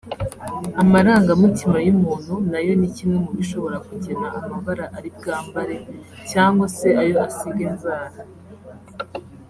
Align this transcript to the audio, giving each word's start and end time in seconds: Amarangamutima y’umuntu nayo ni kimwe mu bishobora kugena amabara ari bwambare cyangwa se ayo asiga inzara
Amarangamutima 0.81 1.77
y’umuntu 1.85 2.33
nayo 2.51 2.73
ni 2.79 2.89
kimwe 2.95 3.17
mu 3.25 3.31
bishobora 3.37 3.77
kugena 3.87 4.27
amabara 4.39 4.85
ari 4.97 5.09
bwambare 5.17 5.77
cyangwa 6.31 6.65
se 6.77 6.87
ayo 7.01 7.15
asiga 7.27 7.61
inzara 7.69 8.17